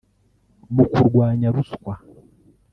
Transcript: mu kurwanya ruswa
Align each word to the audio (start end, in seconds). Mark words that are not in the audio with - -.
mu 0.75 0.83
kurwanya 0.93 1.47
ruswa 1.55 1.93